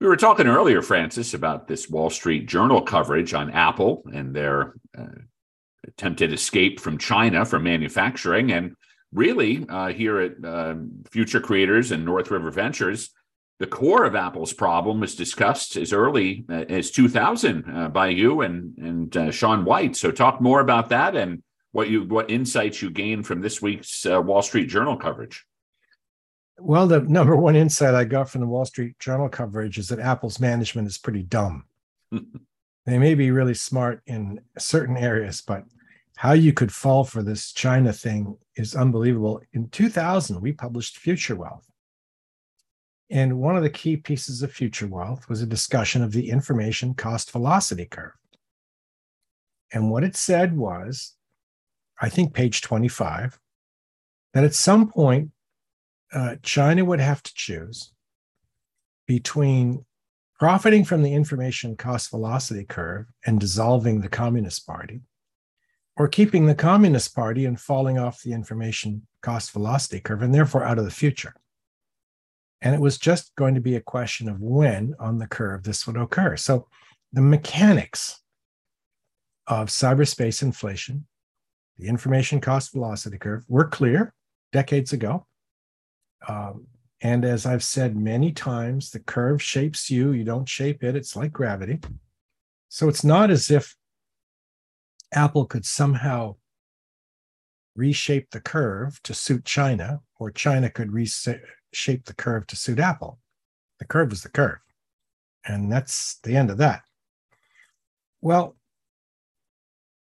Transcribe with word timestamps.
We 0.00 0.06
were 0.06 0.16
talking 0.16 0.46
earlier, 0.46 0.82
Francis, 0.82 1.32
about 1.32 1.68
this 1.68 1.88
Wall 1.88 2.10
Street 2.10 2.46
Journal 2.46 2.82
coverage 2.82 3.32
on 3.32 3.50
Apple 3.50 4.02
and 4.12 4.34
their 4.34 4.74
uh, 4.96 5.06
attempted 5.86 6.34
escape 6.34 6.80
from 6.80 6.98
China 6.98 7.46
for 7.46 7.58
manufacturing. 7.58 8.52
And 8.52 8.74
really, 9.10 9.64
uh, 9.66 9.88
here 9.88 10.20
at 10.20 10.44
uh, 10.44 10.74
Future 11.10 11.40
Creators 11.40 11.92
and 11.92 12.04
North 12.04 12.30
River 12.30 12.50
Ventures, 12.50 13.08
the 13.58 13.66
core 13.66 14.04
of 14.04 14.14
Apple's 14.14 14.52
problem 14.52 15.00
was 15.00 15.14
discussed 15.14 15.78
as 15.78 15.94
early 15.94 16.44
uh, 16.50 16.66
as 16.68 16.90
2000 16.90 17.64
uh, 17.66 17.88
by 17.88 18.08
you 18.08 18.42
and 18.42 18.76
and 18.76 19.16
uh, 19.16 19.30
Sean 19.30 19.64
White. 19.64 19.96
So, 19.96 20.10
talk 20.10 20.42
more 20.42 20.60
about 20.60 20.90
that 20.90 21.16
and 21.16 21.42
what 21.72 21.88
you 21.88 22.04
what 22.04 22.30
insights 22.30 22.82
you 22.82 22.90
gained 22.90 23.26
from 23.26 23.40
this 23.40 23.62
week's 23.62 24.04
Wall 24.04 24.42
Street 24.42 24.66
Journal 24.66 24.98
coverage. 24.98 25.46
Well, 26.58 26.86
the 26.86 27.00
number 27.00 27.36
one 27.36 27.54
insight 27.54 27.94
I 27.94 28.04
got 28.04 28.30
from 28.30 28.40
the 28.40 28.46
Wall 28.46 28.64
Street 28.64 28.98
Journal 28.98 29.28
coverage 29.28 29.78
is 29.78 29.88
that 29.88 29.98
Apple's 29.98 30.40
management 30.40 30.88
is 30.88 30.98
pretty 30.98 31.22
dumb. 31.22 31.64
they 32.10 32.98
may 32.98 33.14
be 33.14 33.30
really 33.30 33.54
smart 33.54 34.00
in 34.06 34.40
certain 34.58 34.96
areas, 34.96 35.42
but 35.42 35.64
how 36.16 36.32
you 36.32 36.54
could 36.54 36.72
fall 36.72 37.04
for 37.04 37.22
this 37.22 37.52
China 37.52 37.92
thing 37.92 38.38
is 38.56 38.74
unbelievable. 38.74 39.42
In 39.52 39.68
2000, 39.68 40.40
we 40.40 40.52
published 40.52 40.96
Future 40.96 41.36
Wealth. 41.36 41.66
And 43.10 43.38
one 43.38 43.56
of 43.56 43.62
the 43.62 43.70
key 43.70 43.98
pieces 43.98 44.42
of 44.42 44.50
Future 44.50 44.88
Wealth 44.88 45.28
was 45.28 45.42
a 45.42 45.46
discussion 45.46 46.02
of 46.02 46.12
the 46.12 46.30
information 46.30 46.94
cost 46.94 47.30
velocity 47.30 47.84
curve. 47.84 48.12
And 49.72 49.90
what 49.90 50.04
it 50.04 50.16
said 50.16 50.56
was, 50.56 51.14
I 52.00 52.08
think 52.08 52.32
page 52.32 52.62
25, 52.62 53.38
that 54.32 54.44
at 54.44 54.54
some 54.54 54.88
point, 54.90 55.30
uh, 56.16 56.36
China 56.42 56.82
would 56.82 57.00
have 57.00 57.22
to 57.22 57.32
choose 57.34 57.92
between 59.06 59.84
profiting 60.38 60.82
from 60.82 61.02
the 61.02 61.12
information 61.12 61.76
cost 61.76 62.10
velocity 62.10 62.64
curve 62.64 63.06
and 63.26 63.38
dissolving 63.38 64.00
the 64.00 64.08
Communist 64.08 64.66
Party, 64.66 65.02
or 65.96 66.08
keeping 66.08 66.46
the 66.46 66.54
Communist 66.54 67.14
Party 67.14 67.44
and 67.44 67.60
falling 67.60 67.98
off 67.98 68.22
the 68.22 68.32
information 68.32 69.06
cost 69.20 69.52
velocity 69.52 70.00
curve 70.00 70.22
and 70.22 70.34
therefore 70.34 70.64
out 70.64 70.78
of 70.78 70.84
the 70.84 70.90
future. 70.90 71.34
And 72.62 72.74
it 72.74 72.80
was 72.80 72.96
just 72.96 73.34
going 73.36 73.54
to 73.54 73.60
be 73.60 73.76
a 73.76 73.80
question 73.80 74.28
of 74.28 74.40
when 74.40 74.94
on 74.98 75.18
the 75.18 75.26
curve 75.26 75.64
this 75.64 75.86
would 75.86 75.96
occur. 75.96 76.36
So 76.36 76.66
the 77.12 77.20
mechanics 77.20 78.22
of 79.46 79.68
cyberspace 79.68 80.42
inflation, 80.42 81.06
the 81.76 81.88
information 81.88 82.40
cost 82.40 82.72
velocity 82.72 83.18
curve, 83.18 83.44
were 83.48 83.68
clear 83.68 84.14
decades 84.52 84.94
ago. 84.94 85.26
Um, 86.28 86.66
and 87.02 87.24
as 87.24 87.46
I've 87.46 87.64
said 87.64 87.96
many 87.96 88.32
times, 88.32 88.90
the 88.90 89.00
curve 89.00 89.42
shapes 89.42 89.90
you, 89.90 90.12
you 90.12 90.24
don't 90.24 90.48
shape 90.48 90.82
it. 90.82 90.96
It's 90.96 91.14
like 91.14 91.32
gravity. 91.32 91.80
So 92.68 92.88
it's 92.88 93.04
not 93.04 93.30
as 93.30 93.50
if 93.50 93.76
Apple 95.12 95.46
could 95.46 95.64
somehow 95.64 96.36
reshape 97.74 98.30
the 98.30 98.40
curve 98.40 99.00
to 99.02 99.14
suit 99.14 99.44
China, 99.44 100.00
or 100.18 100.30
China 100.30 100.70
could 100.70 100.92
reshape 100.92 102.04
the 102.06 102.14
curve 102.16 102.46
to 102.46 102.56
suit 102.56 102.78
Apple. 102.78 103.18
The 103.78 103.84
curve 103.84 104.12
is 104.12 104.22
the 104.22 104.30
curve. 104.30 104.58
And 105.44 105.70
that's 105.70 106.18
the 106.22 106.34
end 106.34 106.50
of 106.50 106.58
that. 106.58 106.82
Well, 108.20 108.56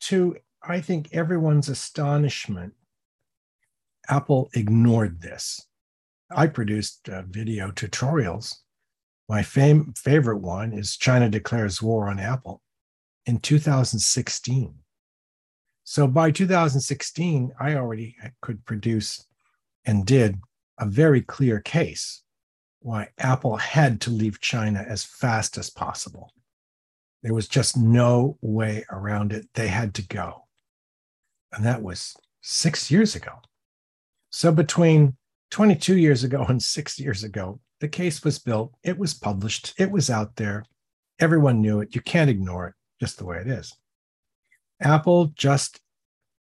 to 0.00 0.36
I 0.62 0.80
think 0.80 1.08
everyone's 1.12 1.68
astonishment, 1.68 2.74
Apple 4.08 4.50
ignored 4.54 5.22
this. 5.22 5.66
I 6.34 6.46
produced 6.46 7.08
uh, 7.08 7.22
video 7.28 7.70
tutorials. 7.70 8.56
My 9.28 9.42
fam- 9.42 9.94
favorite 9.94 10.38
one 10.38 10.72
is 10.72 10.96
China 10.96 11.28
declares 11.28 11.82
war 11.82 12.08
on 12.08 12.18
Apple 12.18 12.60
in 13.26 13.38
2016. 13.38 14.74
So 15.84 16.06
by 16.06 16.30
2016, 16.30 17.52
I 17.58 17.74
already 17.74 18.16
could 18.40 18.64
produce 18.64 19.26
and 19.84 20.06
did 20.06 20.38
a 20.78 20.86
very 20.86 21.22
clear 21.22 21.60
case 21.60 22.22
why 22.80 23.08
Apple 23.18 23.56
had 23.56 24.00
to 24.02 24.10
leave 24.10 24.40
China 24.40 24.84
as 24.86 25.04
fast 25.04 25.56
as 25.56 25.70
possible. 25.70 26.32
There 27.22 27.34
was 27.34 27.46
just 27.48 27.76
no 27.76 28.38
way 28.40 28.84
around 28.90 29.32
it. 29.32 29.48
They 29.54 29.68
had 29.68 29.94
to 29.94 30.06
go. 30.06 30.46
And 31.52 31.64
that 31.64 31.82
was 31.82 32.16
six 32.40 32.90
years 32.90 33.14
ago. 33.14 33.32
So 34.30 34.50
between 34.50 35.16
22 35.52 35.98
years 35.98 36.24
ago 36.24 36.44
and 36.48 36.62
six 36.62 36.98
years 36.98 37.24
ago, 37.24 37.60
the 37.80 37.88
case 37.88 38.24
was 38.24 38.38
built, 38.38 38.72
it 38.82 38.96
was 38.96 39.12
published, 39.12 39.74
it 39.76 39.90
was 39.90 40.08
out 40.08 40.34
there. 40.36 40.64
Everyone 41.20 41.60
knew 41.60 41.80
it. 41.80 41.94
You 41.94 42.00
can't 42.00 42.30
ignore 42.30 42.68
it, 42.68 42.74
just 42.98 43.18
the 43.18 43.26
way 43.26 43.36
it 43.36 43.46
is. 43.46 43.76
Apple 44.80 45.26
just 45.36 45.78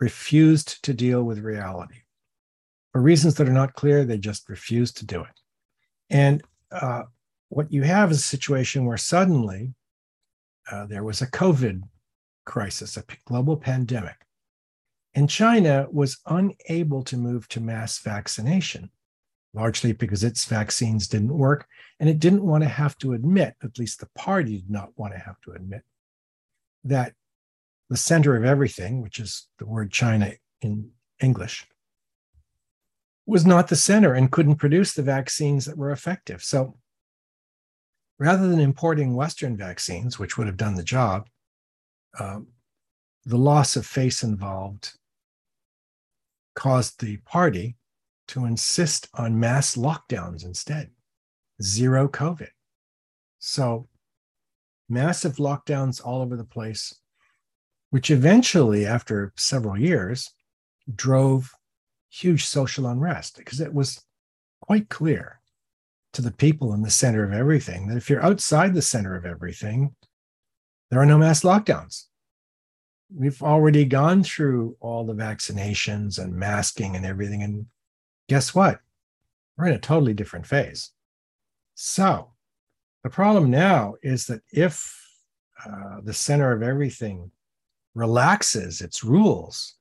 refused 0.00 0.82
to 0.84 0.92
deal 0.92 1.22
with 1.22 1.38
reality. 1.38 2.00
For 2.92 3.00
reasons 3.00 3.36
that 3.36 3.48
are 3.48 3.52
not 3.52 3.74
clear, 3.74 4.04
they 4.04 4.18
just 4.18 4.48
refused 4.48 4.96
to 4.96 5.06
do 5.06 5.20
it. 5.20 5.40
And 6.10 6.42
uh, 6.72 7.04
what 7.48 7.72
you 7.72 7.84
have 7.84 8.10
is 8.10 8.18
a 8.18 8.22
situation 8.22 8.86
where 8.86 8.96
suddenly 8.96 9.72
uh, 10.70 10.86
there 10.86 11.04
was 11.04 11.22
a 11.22 11.30
COVID 11.30 11.82
crisis, 12.44 12.96
a 12.96 13.04
global 13.24 13.56
pandemic. 13.56 14.16
And 15.14 15.30
China 15.30 15.86
was 15.92 16.18
unable 16.26 17.04
to 17.04 17.16
move 17.16 17.48
to 17.50 17.60
mass 17.60 18.00
vaccination 18.00 18.90
largely 19.56 19.92
because 19.92 20.22
its 20.22 20.44
vaccines 20.44 21.08
didn't 21.08 21.36
work. 21.36 21.66
And 21.98 22.08
it 22.08 22.18
didn't 22.18 22.44
want 22.44 22.62
to 22.62 22.68
have 22.68 22.96
to 22.98 23.14
admit, 23.14 23.54
at 23.62 23.78
least 23.78 24.00
the 24.00 24.08
party 24.14 24.58
did 24.58 24.70
not 24.70 24.90
want 24.96 25.14
to 25.14 25.18
have 25.18 25.40
to 25.42 25.52
admit, 25.52 25.82
that 26.84 27.14
the 27.88 27.96
center 27.96 28.36
of 28.36 28.44
everything, 28.44 29.00
which 29.00 29.18
is 29.18 29.48
the 29.58 29.66
word 29.66 29.90
China 29.90 30.32
in 30.60 30.90
English, 31.20 31.66
was 33.24 33.46
not 33.46 33.68
the 33.68 33.76
center 33.76 34.12
and 34.12 34.30
couldn't 34.30 34.56
produce 34.56 34.92
the 34.92 35.02
vaccines 35.02 35.64
that 35.64 35.78
were 35.78 35.90
effective. 35.90 36.42
So 36.42 36.76
rather 38.18 38.46
than 38.46 38.60
importing 38.60 39.16
Western 39.16 39.56
vaccines, 39.56 40.18
which 40.18 40.36
would 40.36 40.46
have 40.46 40.56
done 40.56 40.74
the 40.74 40.84
job, 40.84 41.28
um, 42.20 42.48
the 43.24 43.38
loss 43.38 43.74
of 43.74 43.86
face 43.86 44.22
involved 44.22 44.92
caused 46.54 47.00
the 47.00 47.16
party 47.18 47.76
to 48.28 48.44
insist 48.44 49.08
on 49.14 49.40
mass 49.40 49.76
lockdowns 49.76 50.44
instead, 50.44 50.90
zero 51.62 52.08
COVID. 52.08 52.50
So, 53.38 53.88
massive 54.88 55.36
lockdowns 55.36 56.04
all 56.04 56.22
over 56.22 56.36
the 56.36 56.44
place, 56.44 56.94
which 57.90 58.10
eventually, 58.10 58.86
after 58.86 59.32
several 59.36 59.78
years, 59.78 60.30
drove 60.94 61.52
huge 62.10 62.44
social 62.44 62.86
unrest 62.86 63.36
because 63.36 63.60
it 63.60 63.74
was 63.74 64.02
quite 64.60 64.88
clear 64.88 65.40
to 66.12 66.22
the 66.22 66.30
people 66.30 66.72
in 66.72 66.82
the 66.82 66.90
center 66.90 67.24
of 67.24 67.32
everything 67.32 67.88
that 67.88 67.96
if 67.96 68.08
you're 68.08 68.24
outside 68.24 68.74
the 68.74 68.82
center 68.82 69.14
of 69.14 69.26
everything, 69.26 69.94
there 70.90 71.00
are 71.00 71.06
no 71.06 71.18
mass 71.18 71.42
lockdowns. 71.42 72.04
We've 73.14 73.42
already 73.42 73.84
gone 73.84 74.24
through 74.24 74.76
all 74.80 75.04
the 75.04 75.14
vaccinations 75.14 76.18
and 76.18 76.34
masking 76.34 76.96
and 76.96 77.04
everything, 77.04 77.42
and 77.42 77.66
guess 78.28 78.54
what? 78.54 78.80
We're 79.56 79.66
in 79.66 79.74
a 79.74 79.78
totally 79.78 80.14
different 80.14 80.46
phase. 80.46 80.90
So 81.74 82.32
the 83.02 83.10
problem 83.10 83.50
now 83.50 83.94
is 84.02 84.26
that 84.26 84.42
if 84.52 85.00
uh, 85.64 86.00
the 86.02 86.12
center 86.12 86.52
of 86.52 86.62
everything 86.62 87.30
relaxes 87.94 88.80
its 88.80 89.02
rules, 89.02 89.76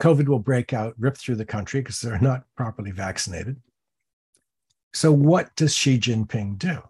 COVID 0.00 0.28
will 0.28 0.38
break 0.38 0.72
out, 0.72 0.94
rip 0.98 1.16
through 1.16 1.36
the 1.36 1.44
country 1.44 1.80
because 1.80 2.00
they're 2.00 2.18
not 2.18 2.44
properly 2.56 2.90
vaccinated. 2.90 3.56
So, 4.92 5.12
what 5.12 5.54
does 5.56 5.74
Xi 5.74 5.98
Jinping 5.98 6.58
do? 6.58 6.82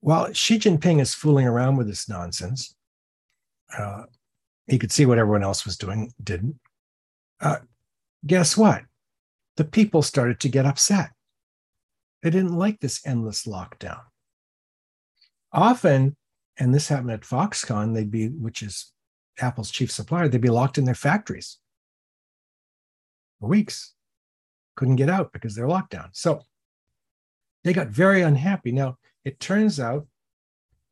Well, 0.00 0.32
Xi 0.32 0.58
Jinping 0.58 1.00
is 1.00 1.14
fooling 1.14 1.46
around 1.46 1.76
with 1.76 1.88
this 1.88 2.08
nonsense. 2.08 2.76
Uh, 3.76 4.04
he 4.66 4.78
could 4.78 4.92
see 4.92 5.06
what 5.06 5.18
everyone 5.18 5.42
else 5.42 5.64
was 5.64 5.76
doing, 5.76 6.12
didn't. 6.22 6.60
Uh, 7.40 7.56
guess 8.26 8.56
what? 8.56 8.82
The 9.56 9.64
people 9.64 10.02
started 10.02 10.40
to 10.40 10.48
get 10.48 10.66
upset. 10.66 11.10
They 12.22 12.30
didn't 12.30 12.56
like 12.56 12.80
this 12.80 13.00
endless 13.06 13.46
lockdown. 13.46 14.00
Often, 15.52 16.16
and 16.58 16.74
this 16.74 16.88
happened 16.88 17.12
at 17.12 17.20
Foxconn, 17.22 17.94
they'd 17.94 18.10
be, 18.10 18.28
which 18.28 18.62
is 18.62 18.92
Apple's 19.40 19.70
chief 19.70 19.90
supplier, 19.90 20.28
they'd 20.28 20.40
be 20.40 20.48
locked 20.48 20.78
in 20.78 20.84
their 20.84 20.94
factories 20.94 21.58
for 23.40 23.48
weeks. 23.48 23.94
Couldn't 24.76 24.96
get 24.96 25.10
out 25.10 25.32
because 25.32 25.54
they're 25.54 25.68
locked 25.68 25.90
down. 25.90 26.10
So 26.12 26.42
they 27.64 27.72
got 27.72 27.88
very 27.88 28.22
unhappy. 28.22 28.72
Now, 28.72 28.98
it 29.24 29.40
turns 29.40 29.80
out, 29.80 30.06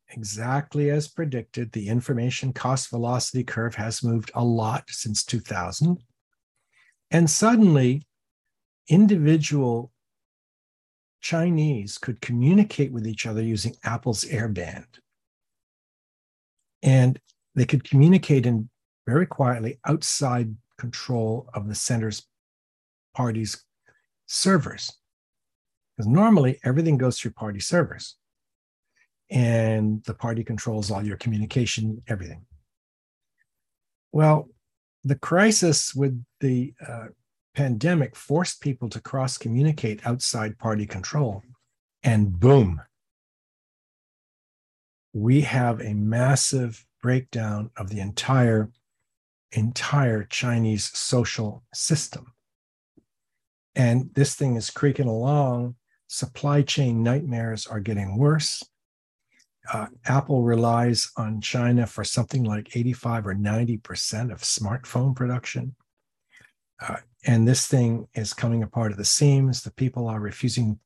exactly 0.09 0.91
as 0.91 1.09
predicted, 1.09 1.73
the 1.73 1.89
information 1.89 2.53
cost 2.53 2.91
velocity 2.91 3.45
curve 3.45 3.75
has 3.77 4.03
moved 4.03 4.31
a 4.35 4.45
lot 4.45 4.85
since 4.89 5.25
2000. 5.25 5.99
And 7.11 7.31
suddenly, 7.31 8.07
individual 8.89 9.93
Chinese 11.21 11.99
could 11.99 12.21
communicate 12.21 12.93
with 12.93 13.07
each 13.07 13.27
other 13.27 13.43
using 13.43 13.75
Apple's 13.85 14.25
airband. 14.25 14.87
And 16.83 17.19
they 17.55 17.65
could 17.65 17.85
communicate 17.85 18.47
in 18.47 18.69
very 19.07 19.27
quietly 19.27 19.79
outside 19.87 20.55
control 20.79 21.49
of 21.55 21.69
the 21.69 21.75
center's 21.75 22.27
party's 23.15 23.65
servers. 24.27 24.93
Because 25.97 26.09
normally 26.09 26.61
everything 26.63 26.99
goes 26.99 27.19
through 27.19 27.33
party 27.33 27.61
servers 27.61 28.17
and 29.31 30.05
the 30.05 30.15
party 30.15 30.45
controls 30.45 30.91
all 30.91 31.05
your 31.05 31.17
communication, 31.17 32.03
everything. 32.07 32.45
Well, 34.13 34.49
the 35.07 35.15
crisis 35.15 35.95
with 35.95 36.21
the 36.41 36.75
uh, 36.87 37.07
pandemic 37.55 38.17
forced 38.17 38.61
people 38.61 38.89
to 38.89 39.01
cross 39.01 39.39
communicate 39.39 40.05
outside 40.05 40.59
party 40.59 40.85
control. 40.85 41.45
And 42.03 42.39
boom, 42.41 42.83
we 45.13 45.43
have 45.43 45.81
a 45.81 45.95
massive 45.95 46.85
breakdown 47.01 47.71
of 47.77 47.89
the 47.89 48.01
entire 48.01 48.71
entire 49.53 50.25
Chinese 50.25 50.91
social 50.99 51.63
system. 51.73 52.33
And 53.77 54.11
this 54.15 54.35
thing 54.35 54.57
is 54.57 54.71
creaking 54.71 55.07
along. 55.07 55.77
Supply 56.09 56.63
chain 56.63 57.05
nightmares 57.05 57.65
are 57.65 57.81
getting 57.81 58.19
worse. 58.19 58.65
Uh, 59.73 59.87
Apple 60.05 60.43
relies 60.43 61.11
on 61.17 61.41
China 61.41 61.87
for 61.87 62.05
something 62.05 62.45
like 62.45 62.77
85 62.77 63.27
or 63.27 63.35
90% 63.35 64.33
of 64.33 64.41
smartphone 64.41 65.15
production. 65.15 65.75
Uh, 66.81 66.97
and 67.27 67.49
this 67.49 67.67
thing 67.67 68.07
is 68.15 68.33
coming 68.35 68.63
apart 68.63 68.93
at 68.93 68.99
the 68.99 69.05
seams. 69.05 69.63
The 69.63 69.73
people 69.73 70.09
are 70.09 70.21
refusing 70.21 70.79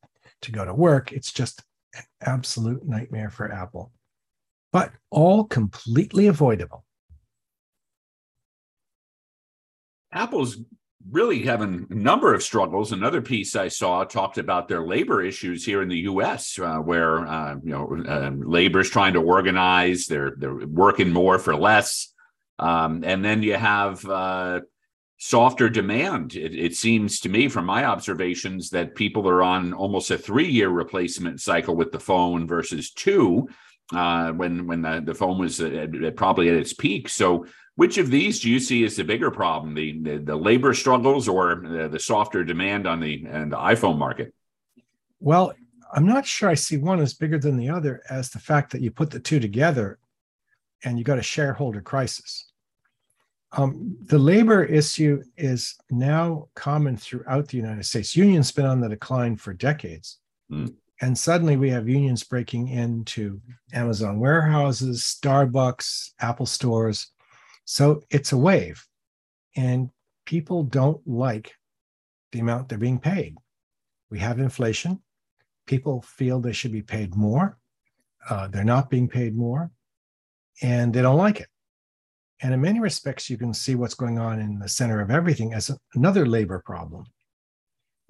to 0.43 0.53
go 0.53 0.65
to 0.65 0.73
work. 0.73 1.13
It's 1.13 1.33
just 1.33 1.63
an 1.95 2.03
absolute 2.23 2.87
nightmare 2.87 3.31
for 3.31 3.53
Apple, 3.53 3.93
but 4.73 4.93
all 5.11 5.45
completely 5.45 6.29
avoidable. 6.29 6.85
Apple's 10.13 10.59
really 11.09 11.43
having 11.43 11.87
a 11.91 11.95
number 11.95 12.35
of 12.35 12.43
struggles. 12.43 12.93
Another 12.93 13.23
piece 13.23 13.57
I 13.57 13.69
saw 13.69 14.05
talked 14.05 14.39
about 14.39 14.69
their 14.69 14.87
labor 14.87 15.23
issues 15.23 15.65
here 15.65 15.83
in 15.83 15.89
the 15.89 16.01
U.S., 16.01 16.59
uh, 16.59 16.77
where 16.77 17.27
uh, 17.27 17.57
you 17.63 17.71
know 17.71 18.05
uh, 18.07 18.31
labor 18.35 18.81
is 18.81 18.91
trying 18.91 19.15
to 19.15 19.23
organize. 19.23 20.07
They're 20.07 20.35
they're 20.37 20.67
working 20.67 21.11
more 21.11 21.39
for 21.39 21.57
less, 21.57 22.13
um, 22.59 23.03
and 23.05 23.25
then 23.25 23.43
you 23.43 23.55
have 23.55 24.05
uh, 24.05 24.61
softer 25.19 25.69
demand. 25.69 26.35
It, 26.35 26.55
it, 26.55 26.75
seems 26.77 27.21
to 27.21 27.29
me, 27.29 27.49
from 27.49 27.65
my 27.65 27.85
observations, 27.85 28.71
that 28.71 28.95
people 28.95 29.29
are 29.29 29.43
on 29.43 29.73
almost 29.73 30.11
a 30.11 30.19
three-year 30.19 30.69
replacement 30.69 31.41
cycle 31.41 31.77
with 31.77 31.93
the 31.93 32.01
phone 32.01 32.47
versus 32.47 32.91
two. 32.91 33.49
Uh, 33.95 34.31
when 34.33 34.67
when 34.67 34.83
the, 34.83 35.03
the 35.05 35.15
phone 35.15 35.39
was 35.39 35.61
at 35.61 36.17
probably 36.17 36.49
at 36.49 36.55
its 36.55 36.73
peak, 36.73 37.09
so 37.09 37.45
which 37.75 37.99
of 37.99 38.11
these 38.11 38.41
do 38.41 38.49
you 38.49 38.61
see 38.61 38.85
as 38.85 38.97
the 38.97 39.03
bigger 39.03 39.31
problem, 39.31 39.75
the 39.75 40.01
the, 40.01 40.19
the 40.19 40.37
labor 40.37 40.75
struggles 40.75 41.29
or 41.29 41.57
the, 41.57 41.89
the 41.89 41.99
softer 41.99 42.45
demand 42.45 42.87
on 42.87 43.01
the 43.01 43.27
and 43.29 43.51
the 43.51 43.57
iPhone 43.57 43.99
market? 43.99 44.33
Well, 45.19 45.55
I'm 45.93 46.07
not 46.07 46.27
sure 46.27 46.49
I 46.49 46.55
see 46.55 46.77
one 46.77 47.01
as 47.01 47.15
bigger 47.15 47.39
than 47.39 47.57
the 47.57 47.69
other 47.69 48.03
as 48.09 48.31
the 48.31 48.39
fact 48.39 48.73
that 48.73 48.81
you 48.81 48.91
put 48.91 49.11
the 49.11 49.21
two 49.21 49.41
together 49.41 49.99
and 50.85 50.99
you 50.99 51.05
got 51.05 51.19
a 51.19 51.23
shareholder 51.23 51.81
crisis. 51.81 52.51
Um, 53.53 53.97
the 54.05 54.19
labor 54.19 54.65
issue 54.65 55.23
is 55.37 55.77
now 55.91 56.49
common 56.55 56.97
throughout 56.97 57.49
the 57.49 57.57
United 57.57 57.85
States. 57.85 58.17
Unions 58.17 58.53
been 58.53 58.67
on 58.67 58.81
the 58.81 58.89
decline 58.89 59.37
for 59.37 59.53
decades. 59.53 60.19
Mm. 60.51 60.75
And 61.01 61.17
suddenly 61.17 61.57
we 61.57 61.71
have 61.71 61.89
unions 61.89 62.25
breaking 62.25 62.69
into 62.69 63.41
Amazon 63.73 64.21
warehouses, 64.21 65.03
Starbucks, 65.03 66.11
Apple 66.21 66.47
stores, 66.47 67.13
so 67.65 68.03
it's 68.11 68.33
a 68.33 68.37
wave. 68.37 68.85
And 69.57 69.91
people 70.27 70.65
don't 70.65 71.01
like 71.07 71.55
the 72.33 72.41
amount 72.41 72.69
they're 72.69 72.79
being 72.79 72.99
paid. 72.99 73.37
We 74.11 74.19
have 74.19 74.39
inflation. 74.39 75.01
People 75.67 76.03
feel 76.03 76.41
they 76.41 76.53
should 76.53 76.73
be 76.73 76.83
paid 76.83 77.15
more. 77.15 77.59
Uh, 78.29 78.49
they're 78.49 78.65
not 78.65 78.91
being 78.91 79.09
paid 79.09 79.35
more, 79.35 79.71
and 80.63 80.93
they 80.93 81.01
don't 81.01 81.17
like 81.17 81.41
it. 81.41 81.49
And 82.43 82.53
in 82.53 82.61
many 82.61 82.81
respects, 82.81 83.31
you 83.31 83.39
can 83.39 83.55
see 83.55 83.75
what's 83.75 83.95
going 83.95 84.19
on 84.19 84.41
in 84.41 84.59
the 84.59 84.69
center 84.69 85.01
of 85.01 85.11
everything 85.11 85.55
as 85.55 85.71
another 85.95 86.27
labor 86.27 86.63
problem. 86.65 87.05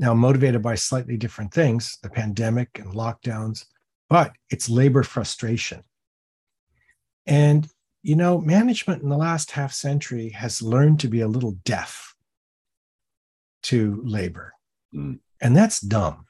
Now, 0.00 0.14
motivated 0.14 0.62
by 0.62 0.76
slightly 0.76 1.18
different 1.18 1.52
things, 1.52 1.98
the 2.02 2.08
pandemic 2.08 2.78
and 2.78 2.94
lockdowns, 2.94 3.66
but 4.08 4.32
it's 4.48 4.70
labor 4.70 5.02
frustration. 5.02 5.84
And 7.26 7.68
you 8.02 8.16
know, 8.16 8.40
management 8.40 9.02
in 9.02 9.10
the 9.10 9.16
last 9.16 9.50
half 9.50 9.72
century 9.72 10.30
has 10.30 10.62
learned 10.62 11.00
to 11.00 11.08
be 11.08 11.20
a 11.20 11.28
little 11.28 11.52
deaf 11.64 12.14
to 13.64 14.00
labor. 14.04 14.54
Mm. 14.94 15.18
And 15.40 15.56
that's 15.56 15.80
dumb 15.80 16.24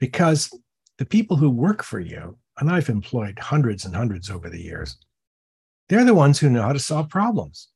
because 0.00 0.50
the 0.98 1.04
people 1.04 1.36
who 1.36 1.50
work 1.50 1.84
for 1.84 2.00
you, 2.00 2.36
and 2.58 2.68
I've 2.68 2.88
employed 2.88 3.38
hundreds 3.38 3.84
and 3.84 3.94
hundreds 3.94 4.28
over 4.28 4.50
the 4.50 4.60
years, 4.60 4.98
they're 5.88 6.04
the 6.04 6.14
ones 6.14 6.40
who 6.40 6.50
know 6.50 6.62
how 6.62 6.72
to 6.72 6.78
solve 6.78 7.08
problems. 7.08 7.68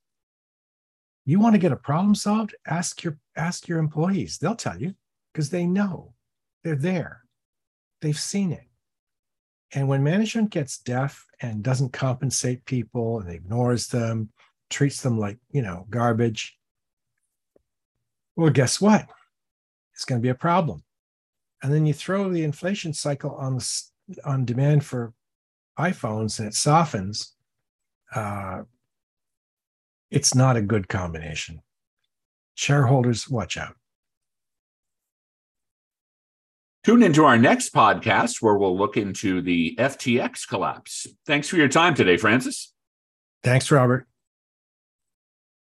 You 1.27 1.41
want 1.41 1.55
to 1.55 1.61
get 1.61 1.73
a 1.73 1.77
problem 1.77 2.15
solved? 2.15 2.55
Ask 2.67 3.03
your 3.03 3.19
ask 3.37 3.69
your 3.69 3.79
employees. 3.79 4.39
They'll 4.39 4.57
tell 4.57 4.81
you 4.81 4.95
because 5.33 5.51
they 5.51 5.67
know. 5.67 6.15
They're 6.65 6.77
there. 6.77 7.23
They've 8.01 8.19
seen 8.19 8.53
it. 8.53 8.65
And 9.73 9.89
when 9.89 10.05
management 10.05 10.51
gets 10.51 10.79
deaf 10.79 11.27
and 11.41 11.63
doesn't 11.63 11.93
compensate 11.93 12.65
people 12.65 13.21
and 13.21 13.29
ignores 13.29 13.89
them, 13.89 14.31
treats 14.71 15.03
them 15.03 15.19
like, 15.19 15.39
you 15.51 15.63
know, 15.63 15.87
garbage, 15.91 16.57
well, 18.37 18.51
guess 18.51 18.81
what? 18.81 19.07
It's 19.95 20.05
going 20.05 20.21
to 20.21 20.23
be 20.23 20.31
a 20.31 20.35
problem. 20.35 20.85
And 21.63 21.73
then 21.73 21.87
you 21.87 21.93
throw 21.93 22.31
the 22.31 22.45
inflation 22.45 22.93
cycle 22.93 23.35
on 23.35 23.57
the, 23.57 23.83
on 24.25 24.45
demand 24.45 24.85
for 24.85 25.13
iPhones 25.79 26.39
and 26.39 26.49
it 26.49 26.55
softens. 26.55 27.35
Uh, 28.15 28.63
it's 30.11 30.35
not 30.35 30.57
a 30.57 30.63
good 30.63 30.89
combination. 30.89 31.63
Shareholders, 32.55 33.29
watch 33.29 33.57
out. 33.57 33.77
Tune 36.85 37.03
into 37.03 37.25
our 37.25 37.37
next 37.37 37.75
podcast 37.75 38.41
where 38.41 38.57
we'll 38.57 38.79
look 38.79 38.97
into 38.97 39.43
the 39.43 39.75
FTX 39.77 40.47
collapse. 40.49 41.07
Thanks 41.27 41.49
for 41.49 41.57
your 41.57 41.69
time 41.69 41.95
today, 41.95 42.17
Francis. 42.17 42.73
Thanks, 43.43 43.71
Robert. 43.71 44.07